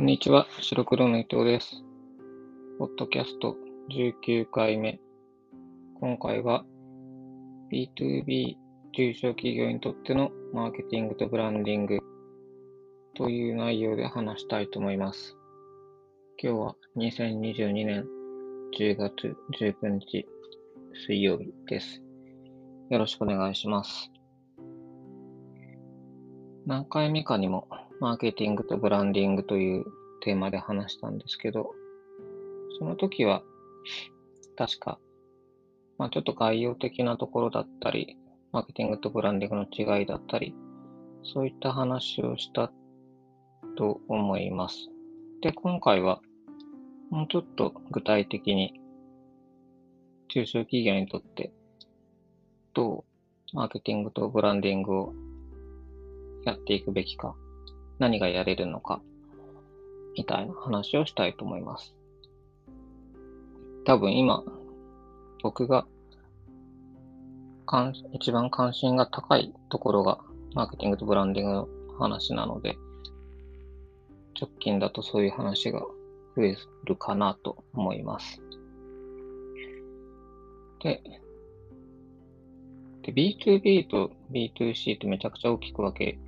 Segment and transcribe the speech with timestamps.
[0.00, 1.84] こんにちは、白黒の伊藤です。
[2.78, 3.54] ポッドキャスト
[3.90, 4.98] 19回目。
[6.00, 6.64] 今回は
[7.70, 8.54] B2B
[8.96, 11.98] 中小企業にとってのマーケティングとブランディング
[13.14, 15.36] という内容で話したいと思います。
[16.42, 18.06] 今日は2022年
[18.78, 20.26] 10月19日
[21.06, 22.02] 水曜日です。
[22.88, 24.10] よろしくお願いします。
[26.64, 27.59] 何回目かにも
[28.00, 29.84] マーケティングとブランディングという
[30.22, 31.74] テーマで話したんですけど、
[32.78, 33.42] その時は
[34.56, 34.98] 確か、
[35.98, 38.16] まあちょっと概要的なところだったり、
[38.52, 40.54] マーケティングとブランディングの違いだったり、
[41.22, 42.72] そういった話をした
[43.76, 44.88] と思います。
[45.42, 46.22] で、今回は
[47.10, 48.80] もうちょっと具体的に
[50.28, 51.52] 中小企業にとって
[52.72, 53.04] ど
[53.52, 55.14] うマーケティングとブランディングを
[56.44, 57.34] やっていくべきか、
[58.00, 59.02] 何がやれるのか、
[60.16, 61.94] みたいな話をしたいと思います。
[63.84, 64.42] 多分今、
[65.42, 65.86] 僕が
[68.12, 70.18] 一番関心が高いところが
[70.54, 72.76] マーケティングとブランディングの話なので、
[74.40, 75.80] 直近だとそういう話が
[76.36, 78.40] 増えるかなと思います。
[80.82, 81.02] で、
[83.02, 86.18] で B2B と B2C ってめちゃくちゃ大きく分け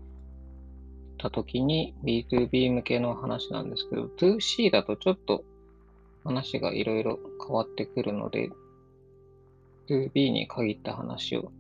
[1.23, 5.45] たときに B2B 向けの話なんですけど、2C だとちょっと
[6.25, 8.51] 話がいろいろ変わってくるので、
[9.89, 11.53] 2B に限った話を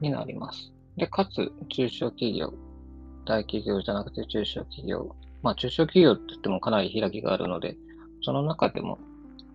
[0.00, 0.72] になります。
[0.96, 2.52] で、かつ、中小企業、
[3.24, 7.76] 大企業じゃなくて中小企業、まあ中小企業って言ってもかなり開きがあるので、
[8.22, 8.98] その中でも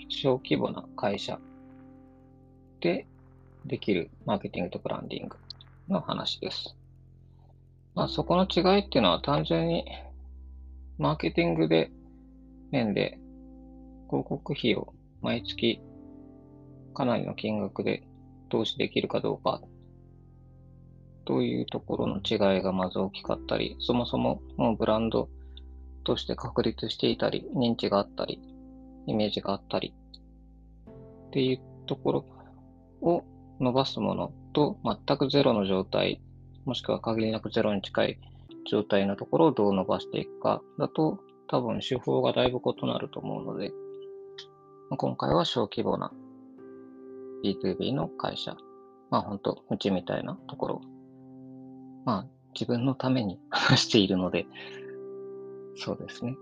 [0.07, 1.37] 小規模な会社
[2.79, 3.05] で
[3.65, 5.35] できるマーケティングとブランディング
[5.89, 6.77] の話です。
[7.93, 9.85] まあ、そこの違いっていうのは単純に
[10.97, 11.91] マーケティングで
[12.71, 13.19] 面で
[14.09, 15.81] 広告費を毎月
[16.93, 18.03] かなりの金額で
[18.49, 19.61] 投資できるかどうか
[21.25, 25.29] というところの違いがまず大きかったり、そもそももうブランド
[26.03, 28.41] として確立していたり、認知があったり、
[29.07, 29.93] イメージがあったり
[31.27, 32.25] っていうところ
[33.01, 33.23] を
[33.59, 36.21] 伸ばすものと全くゼロの状態
[36.65, 38.19] もしくは限りなくゼロに近い
[38.69, 43.71] 状態のところをどう伸ばしていくかだと、多分手法がだいぶ異なると思うので、
[44.97, 46.11] 今回は小規模な
[47.43, 48.55] B2B の会社、
[49.09, 50.81] まあ本当、うちみたいなところ、
[52.05, 54.45] まあ自分のために 話しているので、
[55.75, 56.35] そうですね。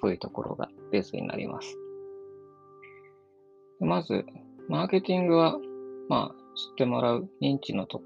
[0.00, 1.78] そういうところがベースになります。
[3.80, 4.24] まず、
[4.68, 5.58] マーケティングは、
[6.08, 8.02] まあ知ってもらう認知のと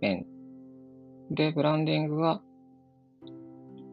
[0.00, 0.26] 面
[1.30, 2.40] で、ブランディングは、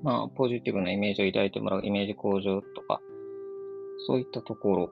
[0.03, 2.99] まあ、ポジティブなイメージを抱いてもらうイメージ向上とか、
[4.05, 4.91] そういったところ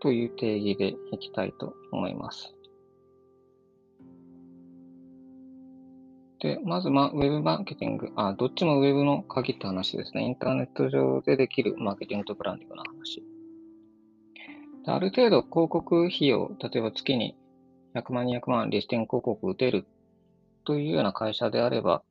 [0.00, 2.54] という定義でいきたいと思います。
[6.40, 10.24] で、まず、まあ、ウェブマーケティング、あ、どっちもウェブの限った話ですね。
[10.24, 13.22] インターネット上でできるマーケティングとブランディングの話。
[14.84, 17.36] である程度広告費用、例えば月に
[17.94, 19.86] 100万、200万リスティング広告打てる
[20.64, 22.02] というような会社であれば、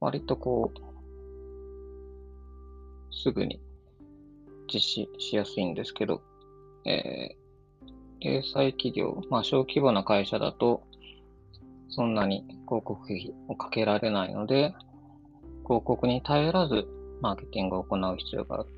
[0.00, 0.80] 割とこう、
[3.14, 3.60] すぐに
[4.72, 6.22] 実施しやすいんですけど、
[6.84, 7.36] えー、
[8.20, 10.82] 零細企業、まあ小規模な会社だと、
[11.88, 14.74] そんなに広告費をかけられないので、
[15.64, 16.86] 広告に頼らず
[17.20, 18.68] マーケティングを行う必要がある。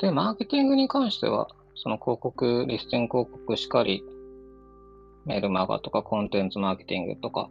[0.00, 4.02] で、マーケティングに関しては、その広告、リスティング広告しかり、
[5.26, 7.50] メルマガとかコンテンツマーケティングとか、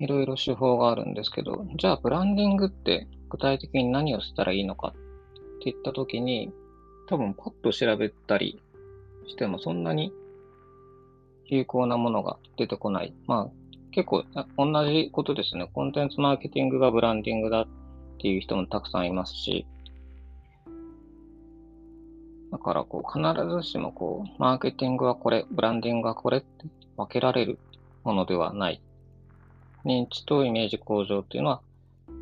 [0.00, 6.52] いろいろ手法があるんですけど、じゃあブランディングって具体的に何をしたらいいのかって言ったときに、
[7.08, 8.60] 多分パッと調べたり
[9.26, 10.12] してもそんなに
[11.46, 13.14] 有効なものが出てこない。
[13.26, 13.50] まあ
[13.92, 14.24] 結構
[14.56, 15.68] 同じことですね。
[15.72, 17.66] コンテンツマーケティングがブランディングだっ
[18.20, 19.66] ていう人もたくさんいますし、
[22.50, 26.66] だからこう必ずしもこう、マーケティングはこれ、ブランディングはこれって
[26.96, 27.58] 分けられる
[28.04, 28.82] ものではない。
[29.84, 31.62] 認知とイメージ向上っていうのは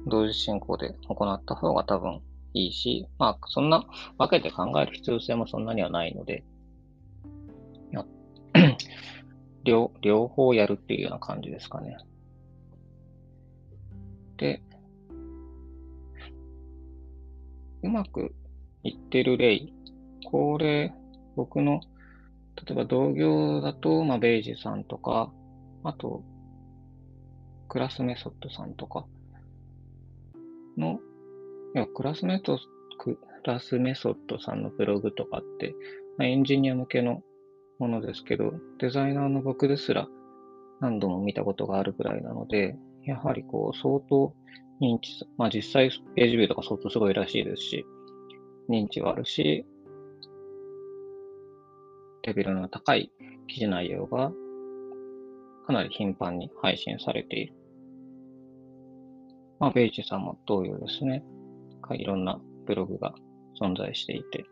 [0.07, 2.21] 同時進行で行った方が多分
[2.55, 3.85] いいし、まあそんな
[4.19, 6.45] 分けて考える必要性もそんなにはないので、
[9.65, 11.97] 両両方やるっていうような感じですかね。
[14.37, 14.63] で、
[17.83, 18.35] うまく
[18.83, 19.57] いってる例
[20.25, 20.93] これ、
[21.37, 21.81] 僕の、
[22.67, 25.33] 例えば同業だと、まあ、ベイジさんとか、
[25.85, 26.23] あと、
[27.69, 29.07] クラスメソッドさんとか
[30.77, 31.01] の
[31.75, 32.59] いや、クラスメト、
[32.99, 35.75] クラスメソッドさんのブログとかって、
[36.17, 37.23] まあ、エンジニア向けの
[37.79, 40.09] ものですけど、デザイナーの僕ですら
[40.81, 44.35] 何度も見たことがあるぐらいなので、やはりこう、相当
[44.81, 47.85] 認知、まあ実際ページビューとか相当すごいらしいですし、
[48.71, 49.67] 認知はあるし、
[52.29, 53.11] レベルの高い
[53.47, 54.31] 記事内容が
[55.67, 57.55] かなり頻繁に配信されている。
[59.59, 61.25] まあ、ベイチさんも同様ですね。
[61.93, 63.15] いろんなブログが
[63.59, 64.45] 存在していて。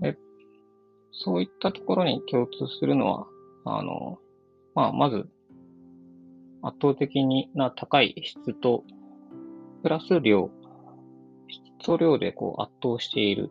[0.00, 0.18] で、
[1.12, 3.26] そういったところに共通するのは、
[3.64, 4.18] あの、
[4.74, 5.28] まあ、まず、
[6.62, 8.82] 圧倒的にな高い質と、
[9.84, 10.50] プラス量、
[11.48, 13.50] 質と量でこう圧倒している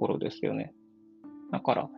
[0.00, 0.72] ころですよね。
[1.52, 1.88] だから、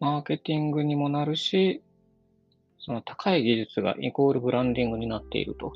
[0.00, 1.82] マーケティングにもなるし、
[2.78, 5.68] その高い技術がイコールブランディングになっていると。
[5.68, 5.72] っ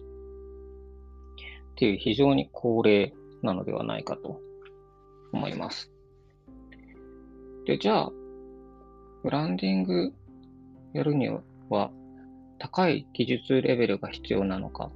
[1.76, 3.12] ていう非常に高齢
[3.42, 4.40] なのではないかと
[5.32, 5.90] 思います。
[7.66, 8.12] で、じゃあ、
[9.22, 10.14] ブランディング
[10.94, 11.28] やるに
[11.68, 11.90] は
[12.58, 14.90] 高い技術レベルが必要なのか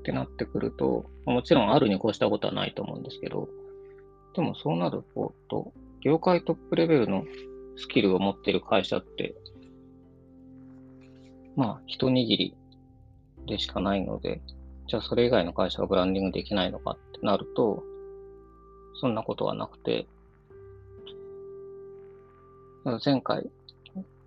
[0.00, 3.48] ってなってくると、もちろんあるに越したことはないと思うんですけど、
[4.34, 5.04] でもそうなる
[5.48, 7.24] と、業界トップレベルの
[7.76, 9.34] スキルを持ってる会社って、
[11.56, 12.56] まあ、一握り
[13.46, 14.40] でしかないので、
[14.86, 17.82] じゃあそれ以外の会社がブランディングできないのかってなると、
[19.00, 20.06] そんなことはなくて、
[23.04, 23.50] 前回、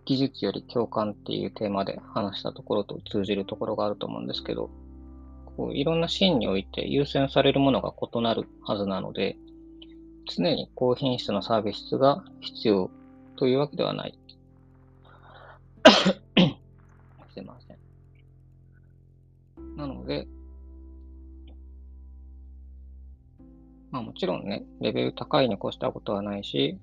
[0.06, 4.70] 技術より共感っていうテーマで話したところと通じるところがあると思うんですけど、
[5.58, 9.38] こういろんなシーンにおいて優先されるものが異なるはずなので、
[10.26, 12.90] 常に高品質のサービスが必要
[13.38, 14.18] というわけではない。
[17.34, 17.78] すいません。
[19.76, 20.28] なので、
[23.92, 26.78] まあもちろんね、レベル高いに越したことはないし、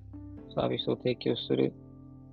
[0.53, 1.73] サービスを提供する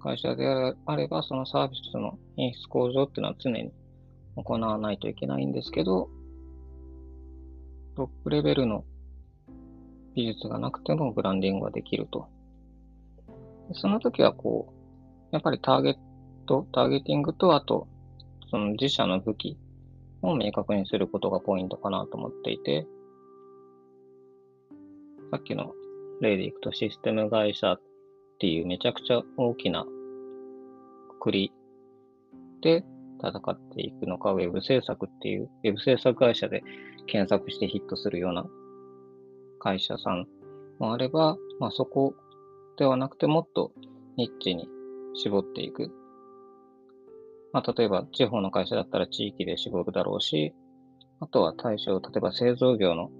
[0.02, 0.46] 会社で
[0.86, 3.72] あれば、そのサービスの品質向上っていうのは常に
[4.36, 6.10] 行わないといけないんですけど、
[7.96, 8.84] トップレベルの
[10.14, 12.28] 技術がなくてもブランディングができると。
[13.72, 14.74] その時はこう、
[15.32, 15.96] やっぱりターゲッ
[16.46, 17.88] ト、ターゲティングと、あと、
[18.50, 19.58] その自社の武器
[20.22, 22.86] を明確にすることがポイントかなと思っていて、
[25.30, 25.72] さっきの
[26.20, 27.80] 例でいくとシステム会社っ
[28.38, 29.86] ていうめちゃくちゃ大きな
[31.20, 31.52] くり
[32.60, 32.84] で
[33.22, 36.62] 戦っていくのか、ウェブ制作っていう、ウェブ制作会社で
[37.06, 38.46] 検索してヒットするような
[39.58, 40.26] 会社さん
[40.78, 42.14] もあれば、まあ、そこ
[42.76, 43.72] ではなくてもっと
[44.16, 44.68] ニッチに
[45.14, 45.90] 絞っていく。
[47.52, 50.54] まあ、例えば地方の会社だったら地域で絞るだろうし、
[51.20, 53.10] あとは対象、例えば製造業の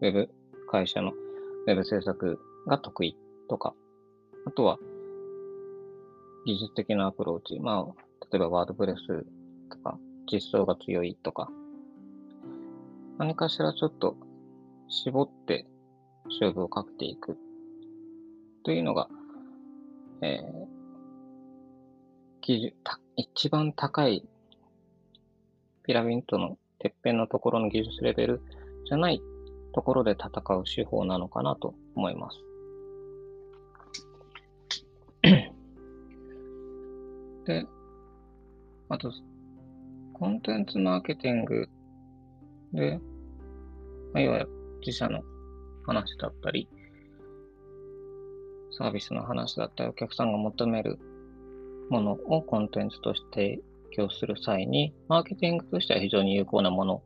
[0.00, 0.28] ウェブ
[0.70, 3.16] 会社のウェブ制作が得意
[3.48, 3.74] とか、
[4.46, 4.78] あとは
[6.46, 9.24] 技術的なアプローチ、まあ、例えばワードプレス
[9.70, 9.98] とか
[10.30, 11.48] 実装が強いとか、
[13.18, 14.16] 何かしらちょっと
[14.88, 15.66] 絞って
[16.26, 17.38] 勝負をかけていく
[18.64, 19.08] というのが、
[20.20, 20.66] えー、
[22.40, 22.72] 基準
[23.16, 24.24] 一番高い
[25.84, 28.42] ピラミッドのてっぺんのところの技術レベル
[28.86, 29.20] じゃない
[29.74, 32.38] ところで戦う手法なのかなと思います。
[37.46, 37.66] で、
[38.90, 39.12] あと、
[40.14, 41.68] コンテンツマーケティング
[42.72, 42.98] で、
[44.12, 44.48] まあ、いわゆる
[44.80, 45.22] 自社の
[45.86, 46.68] 話だったり、
[48.70, 50.98] サービスの話だったり、お客さんが求める
[51.90, 57.02] ものをコンテンツとして提供する際に、マーケティングとしては非常に有効なもの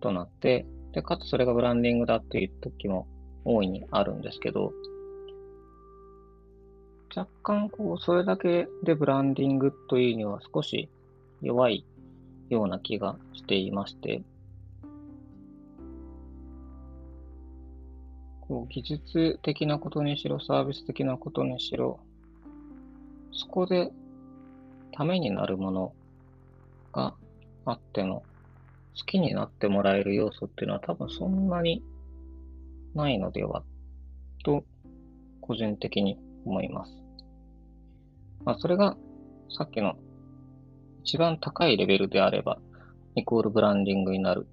[0.00, 3.06] となって、で、かつそれがブランディングだっていう時も
[3.44, 4.72] 大いにあるんですけど、
[7.14, 10.88] 若干こう、それだけでブランディングというには少し
[11.42, 11.84] 弱い
[12.48, 14.22] ような気がしていまして、
[18.40, 22.00] こう技術的なことにしろ、サービス的なことにしろ、
[23.32, 23.90] そこで
[24.92, 25.92] ためになるもの
[26.92, 27.14] が
[27.66, 28.24] あっても、
[28.98, 31.84] 好きになってもらえる要素っていうのは多分そんなに
[32.94, 33.62] ないのでは
[34.44, 34.64] と、
[35.40, 36.92] 個人的に思います。
[38.44, 38.96] まあ、それが
[39.50, 39.96] さっきの
[41.08, 42.58] 一番高いレベルであれば、
[43.14, 44.46] イコールブランディングになる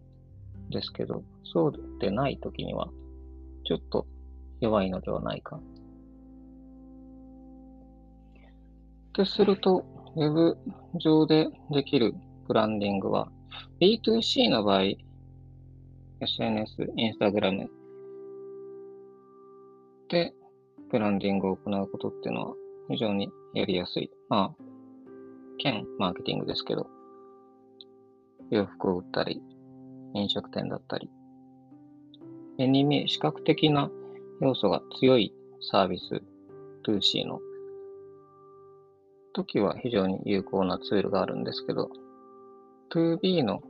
[0.69, 2.87] んですけど、そうでないときには、
[3.65, 4.07] ちょっと
[4.61, 5.57] 弱いのではないか。
[5.57, 5.59] っ
[9.15, 9.83] てすると、
[10.15, 10.57] ウェブ
[10.97, 12.15] 上でできる
[12.47, 13.27] ブランディングは、
[13.81, 14.83] B2C の場合、
[16.21, 17.69] SNS、インスタグラム
[20.07, 20.33] で
[20.89, 22.55] ブランディングを行うことっていうのは
[22.89, 24.09] 非常にやりやすい。
[24.29, 24.74] まあ、
[25.57, 26.87] 兼マーケティングですけど、
[28.49, 29.41] 洋服を売ったり、
[30.13, 31.09] 飲食店だったり、
[32.57, 33.89] 目に見え、視覚的な
[34.41, 35.33] 要素が強い
[35.71, 36.21] サービス、
[36.87, 37.39] 2C の
[39.33, 41.89] 時は非常に有効なツールがあるんですけど、
[42.93, 43.61] 2B の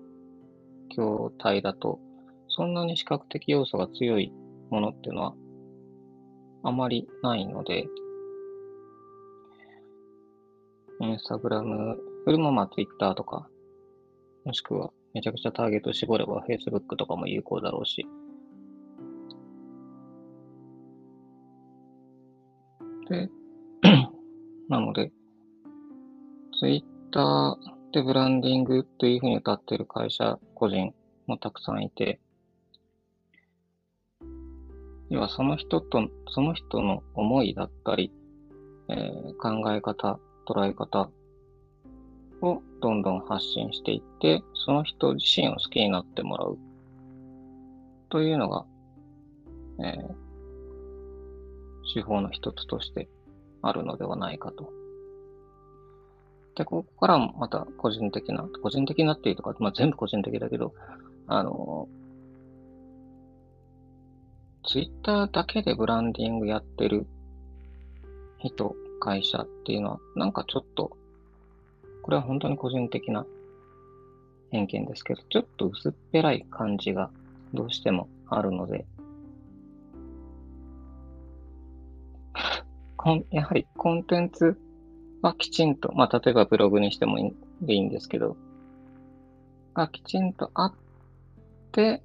[0.89, 1.99] 筐体だと、
[2.47, 4.31] そんなに視覚的要素が強い
[4.69, 5.35] ものっていうのは
[6.63, 7.87] あまりないので、
[11.15, 13.47] ンスタグラムよりもまあ Twitter とか、
[14.45, 18.05] もしくはめちゃくちゃターゲット絞れば Facebook とかも有効だろうし。
[23.09, 23.29] で、
[24.69, 25.11] なので、
[26.59, 27.57] Twitter
[27.91, 30.93] でブランディングというふうに歌ってる会社、個人
[31.27, 32.19] もたくさんいて、
[35.09, 38.11] 要はその人と、その人の思いだったり、
[38.89, 41.09] えー、考え方、捉え方
[42.41, 46.57] をどんどん発信していって、その人自身を好きになってもらう
[48.09, 48.65] というのが、
[49.79, 50.15] えー、
[51.93, 53.09] 手法の一つとして
[53.61, 54.71] あるのではないかと。
[56.55, 60.73] で、ここからもまた個人的な、個人的なっていうとか、まあ、全部個人的だけど、
[61.27, 61.89] あの、
[64.63, 67.05] ツイッターだけでブランディングやってる
[68.39, 70.97] 人、会社っていうのは、なんかちょっと、
[72.01, 73.25] これは本当に個人的な
[74.51, 77.09] 偏見ですけど、ちょっと薄っぺらい感じが
[77.53, 78.85] どうしてもあるので、
[83.31, 84.57] やはりコンテンツ
[85.21, 87.33] はきちんと、まあ、例えばブログにしてもい
[87.67, 88.37] いんですけど、
[89.73, 90.73] がきちんとあっ
[91.71, 92.01] て、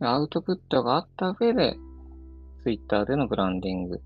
[0.00, 1.76] アウトプットがあった上で、
[2.62, 4.00] ツイッターでのブランディング。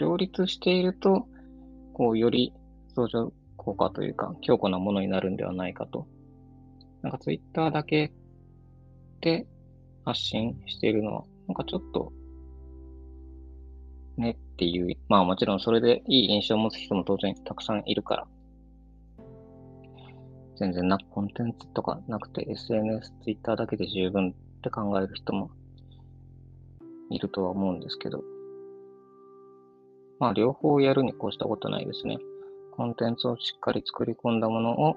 [0.00, 1.28] 両立していると、
[1.92, 2.54] こう、より
[2.94, 6.06] 相乗効果というか、強固なものになるんではないかと。
[7.02, 8.12] なんかツイッターだけ
[9.20, 9.46] で
[10.04, 12.12] 発信しているのは、なんかちょっと、
[14.16, 18.26] ねっていう、まあもちろんそれでいい印象を持つ人も当然たくさんいるから、
[20.56, 25.50] 全然な、コンテンツとかなくて SNS、ツイッターだけで十分って考える人も
[27.10, 28.22] いるとは思うんですけど、
[30.20, 32.18] まあ両方やるに越したことないですね。
[32.72, 34.96] コンテンツをしっかり作り込んだものを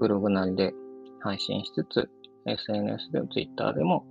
[0.00, 0.74] ブログなりで
[1.20, 2.10] 配信しつつ、
[2.46, 4.04] SNS で Twitter でも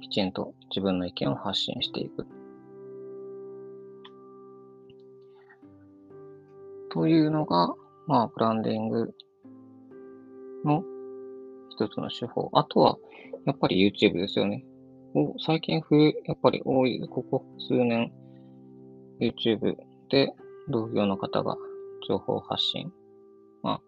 [0.00, 2.26] きちんと自分の意見を発信していく。
[6.90, 7.74] というのが、
[8.06, 9.14] まあ、ブランディング
[10.64, 10.82] の
[11.70, 12.50] 一つの手法。
[12.54, 12.96] あとは、
[13.44, 14.64] やっぱり YouTube ですよね。
[15.44, 18.12] 最近増え、やっぱり多い、ここ数年、
[19.20, 19.76] YouTube
[20.68, 21.56] 同業の方が
[22.08, 22.92] 情報発信。
[23.62, 23.80] まあ、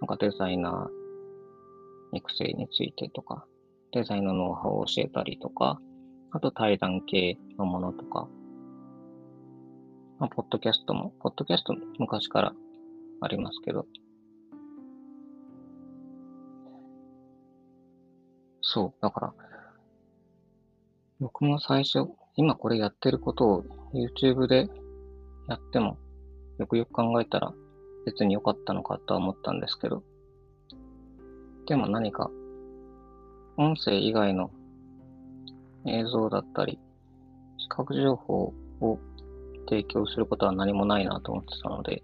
[0.00, 3.46] なんかデザイナー育成についてとか、
[3.92, 5.80] デザインのノウハウを教えたりとか、
[6.30, 8.28] あと対談系のものとか、
[10.18, 12.52] まあ、ポッドキャストも、ポッドキャストも昔から
[13.20, 13.86] ありますけど、
[18.62, 19.34] そう、だから、
[21.20, 24.68] 僕も最初、今これやってることを YouTube で
[25.48, 25.98] やっても、
[26.58, 27.52] よくよく考えたら
[28.06, 30.02] 別に良かったのかとは思ったんですけど、
[31.66, 32.30] でも何か、
[33.56, 34.50] 音声以外の
[35.86, 36.78] 映像だったり、
[37.58, 38.98] 視覚情報を
[39.68, 42.02] 提供することは何もないなと思ってたので、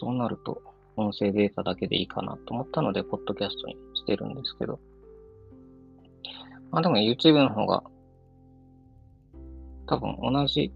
[0.00, 0.62] そうなると、
[0.96, 4.78] 音声データだけでいいかなと思ったので、ポッドキャストにしてるんですけど。
[6.70, 7.82] まあでも YouTube の方が、
[9.86, 10.72] 多分同じ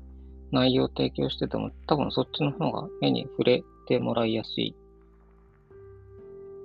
[0.55, 4.75] 内容を提供してても、多分そっちの方が目に触れてもらいやすい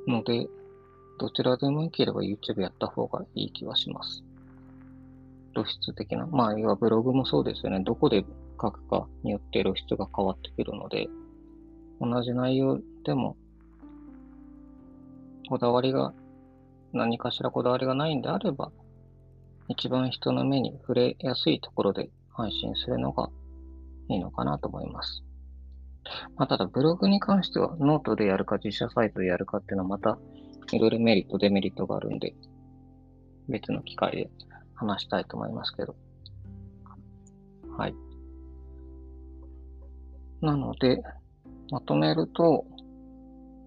[0.08, 0.48] ので、
[1.20, 4.24] どちらでも良ければ YouTube やった方がいい気はします。
[5.56, 6.28] 露出的な。
[6.28, 7.80] まあ、要はブログもそうですよね。
[7.80, 8.24] どこで
[8.62, 11.10] 書くかによって露出が変わってくるので、
[12.00, 13.36] 同じ内容でも、
[15.50, 16.14] こだわりが、
[16.94, 18.72] 何かしらこだわりがないんであれば、
[19.68, 23.30] 一番人の目に触れやすいところで配信するのが
[24.10, 25.24] いいのかなと思います。
[26.36, 30.18] まあ、ただ、ブログに関しては、ノートでやるか自社サイトでやるかっていうのはまた、
[30.72, 32.36] いろいろメリット、デメリットがあるんで、
[33.48, 34.30] 別の機会で
[34.76, 35.96] 話したいと思いますけど。
[37.78, 37.96] はい。
[40.42, 41.02] なので、
[41.72, 42.66] まとめると、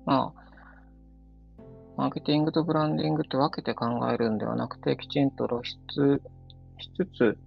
[0.07, 0.43] まあ、
[1.97, 6.21] マーケティングとブランディングって分けて考えるんではなくて、きちんと露出
[6.79, 7.39] しつつ、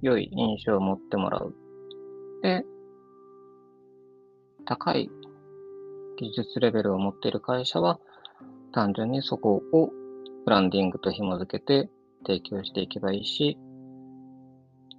[0.00, 1.54] 良い印象を持ってもらう。
[2.42, 2.64] で、
[4.64, 5.10] 高い
[6.18, 7.98] 技術レベルを持っている会社は、
[8.72, 9.90] 単純にそこを
[10.44, 11.90] ブランディングと紐付けて
[12.26, 13.58] 提供していけばいいし、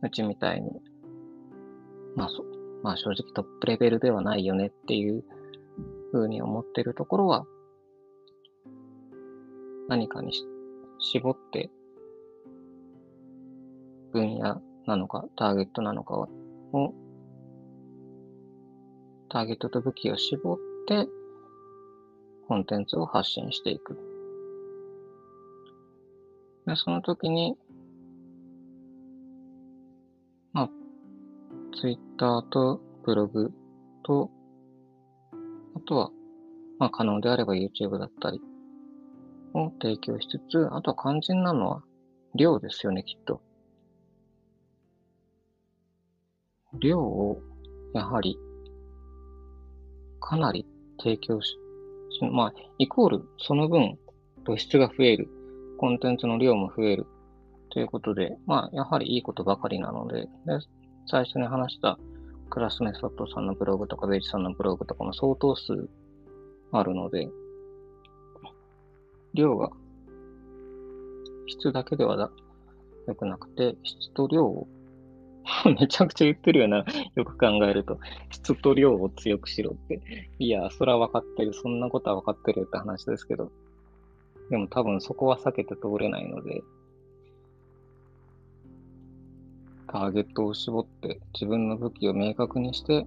[0.01, 0.81] うちみたいに、
[2.15, 2.43] まあそ、
[2.83, 5.23] まあ正直トップレベルではないよねっていう
[6.11, 7.45] 風に思ってるところは、
[9.87, 10.43] 何かにし
[10.99, 11.69] 絞って
[14.11, 16.93] 分野なのか、ターゲットなのかを、
[19.31, 20.57] ターゲットと武器を絞っ
[20.87, 21.07] て、
[22.49, 23.97] コンテンツを発信していく。
[26.67, 27.55] で、その時に、
[30.51, 30.69] まあ、
[31.79, 33.53] ツイッターとブログ
[34.03, 34.29] と、
[35.77, 36.11] あとは、
[36.77, 38.41] まあ、可能であれば YouTube だったり
[39.53, 41.83] を提供しつつ、あとは肝心なのは
[42.35, 43.41] 量ですよね、きっと。
[46.81, 47.41] 量を、
[47.93, 48.37] やはり、
[50.21, 50.65] かなり
[50.97, 51.57] 提供し、
[52.31, 53.97] まあ、イコール、その分、
[54.45, 55.29] 露出が増える。
[55.77, 57.07] コンテンツの量も増える。
[57.71, 60.29] ということで、まあ、やはりいいことばかりなので、で
[61.07, 61.97] 最初に話した
[62.49, 65.89] クラスメソッドさんのブログとか、ベイチさんのブログとかも相当数
[66.71, 67.29] あるので、
[69.33, 69.71] 量が
[71.47, 72.29] 質だけでは
[73.07, 74.67] 良くなくて、質と量を
[75.79, 76.85] めちゃくちゃ言ってるよな。
[77.15, 77.99] よく考えると。
[78.29, 80.01] 質と量を強くしろって。
[80.39, 81.53] いや、それは分かってる。
[81.53, 83.51] そんなことは分かってるって話ですけど。
[84.49, 86.61] でも多分そこは避けて通れないので、
[89.87, 93.05] ターゲットを絞って自分の武器を明確にして、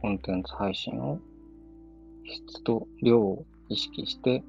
[0.00, 1.18] コンテンツ配信を
[2.24, 4.42] 質と量を意識して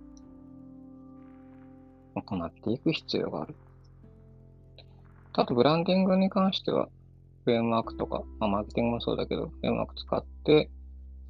[2.15, 3.55] 行っていく必要がある。
[5.37, 6.87] あと、ブランディングに関しては、
[7.43, 10.71] フレームワークとか、まあ、マーケティングもそうだけど、フレームワーク使って、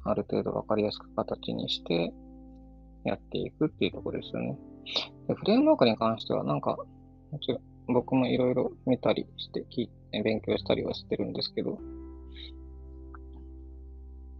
[0.04, 2.12] ある程度わかりやすく形にして、
[3.04, 4.56] やっていくっていうところですよね。
[5.28, 6.76] でフレームワークに関しては、なんか、
[7.32, 7.60] もちろん
[7.92, 11.78] 僕もいろいろ見たりして、聞いて、勉強したりはしてるんですけど、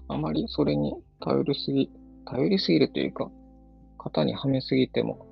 [0.09, 1.91] あまりそれに頼りすぎ、
[2.25, 3.29] 頼りすぎるというか、
[3.99, 5.27] 型にはめすぎても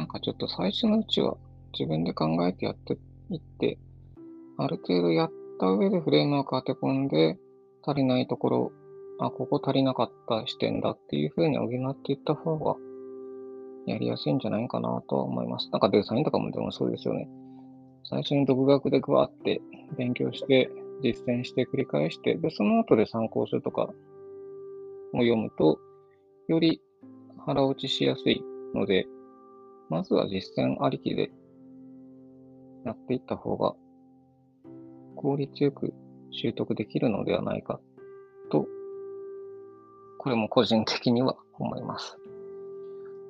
[0.00, 1.36] なんかちょっと最初のうちは
[1.78, 2.96] 自分で考えてやって
[3.28, 3.78] いって、
[4.56, 7.38] ある程度やった上でフレームワーク当て込んで、
[7.86, 8.72] 足りないところ、
[9.20, 12.76] あ、ここ足りなかった視点だっていう風に補っていった方が、
[13.86, 15.68] やりやすいんじゃないかなとは思います。
[15.70, 17.28] なんかデザインとかもでもそうですよね。
[18.04, 19.60] 最初に独学でグワって
[19.98, 20.70] 勉強して、
[21.02, 23.92] 実践して繰り返して、で、その後で参考書とかを
[25.18, 25.78] 読むと、
[26.48, 26.80] より
[27.44, 28.42] 腹落ちしやすい
[28.74, 29.06] ので、
[29.90, 31.30] まずは実践ありきで
[32.86, 33.74] やっていった方が
[35.16, 35.92] 効率よく
[36.30, 37.80] 習得できるのではないか
[38.50, 38.66] と、
[40.18, 42.16] これも個人的には思います。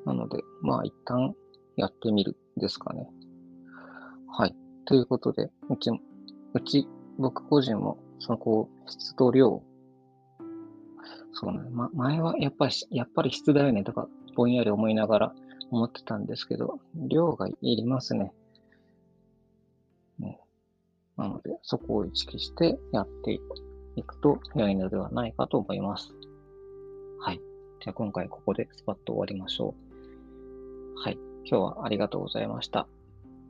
[0.07, 1.35] なので、まあ一旦
[1.77, 3.09] やってみるですかね。
[4.29, 4.55] はい。
[4.85, 5.91] ということで、うち、
[6.53, 6.87] うち、
[7.19, 9.63] 僕個人も、そのこう、質と量、
[11.33, 15.35] そうね、ま、前はやっぱり、やっぱり質だよねとか、ぼんやり思いながら、
[15.71, 18.33] 思ってたんですけど、量がいりますね。
[21.21, 23.39] なので、そこを意識してやって
[23.97, 26.15] いくと良いのではないかと思います。
[27.21, 27.41] はい。
[27.81, 29.75] じゃあ今回ここでスパッと終わりましょ
[30.97, 30.99] う。
[30.99, 31.19] はい。
[31.45, 32.89] 今日はありがとうございました。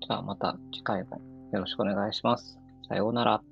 [0.01, 1.21] じゃあまた次回も
[1.53, 2.59] よろしくお願いします。
[2.89, 3.50] さようなら。